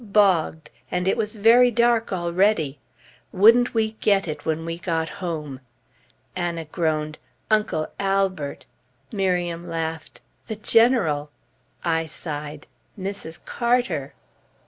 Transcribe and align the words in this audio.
Bogged, 0.03 0.71
and 0.89 1.07
it 1.07 1.15
was 1.15 1.35
very 1.35 1.69
dark 1.69 2.11
already! 2.11 2.79
Wouldn't 3.31 3.75
we 3.75 3.91
get 4.01 4.27
it 4.27 4.47
when 4.47 4.65
we 4.65 4.79
got 4.79 5.09
home! 5.21 5.59
Anna 6.35 6.65
groaned, 6.65 7.19
"Uncle 7.51 7.87
Albert!" 7.99 8.65
Miriam 9.11 9.67
laughed, 9.69 10.19
"the 10.47 10.55
General!" 10.55 11.29
I 11.85 12.07
sighed, 12.07 12.65
"Mrs. 12.99 13.45
Carter!" 13.45 14.15